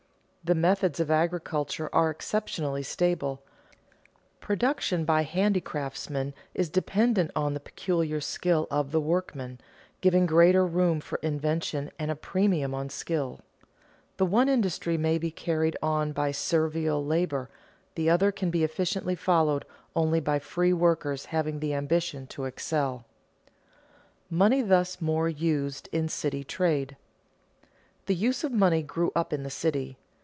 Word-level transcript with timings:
The 0.43 0.55
methods 0.55 0.99
of 0.99 1.11
agriculture 1.11 1.87
are 1.93 2.09
exceptionally 2.09 2.81
stable; 2.81 3.41
production 4.41 5.05
by 5.05 5.23
handicraftsmen 5.23 6.33
is 6.55 6.67
dependent 6.67 7.29
on 7.35 7.53
the 7.53 7.59
peculiar 7.59 8.19
skill 8.19 8.67
of 8.71 8.91
the 8.91 8.99
workman, 8.99 9.61
giving 10.01 10.25
greater 10.25 10.65
room 10.65 10.99
for 10.99 11.19
invention 11.21 11.91
and 11.99 12.09
a 12.11 12.15
premium 12.15 12.73
on 12.73 12.89
skill. 12.89 13.41
The 14.17 14.25
one 14.25 14.49
industry 14.49 14.97
may 14.97 15.19
be 15.19 15.29
carried 15.29 15.77
on 15.81 16.11
by 16.11 16.31
servile 16.31 17.05
labor; 17.05 17.49
the 17.93 18.09
other 18.09 18.31
can 18.31 18.49
be 18.49 18.63
efficiently 18.63 19.13
followed 19.15 19.63
only 19.95 20.19
by 20.19 20.39
free 20.39 20.73
workers 20.73 21.25
having 21.25 21.59
the 21.59 21.75
ambition 21.75 22.25
to 22.27 22.45
excel. 22.45 23.05
[Sidenote: 24.23 24.39
Money 24.39 24.61
thus 24.63 24.99
more 24.99 25.29
used 25.29 25.87
in 25.91 26.09
city 26.09 26.43
trade] 26.43 26.97
The 28.07 28.15
use 28.15 28.43
of 28.43 28.51
money 28.51 28.81
grew 28.81 29.11
up 29.15 29.31
in 29.31 29.43
the 29.43 29.51
city. 29.51 29.97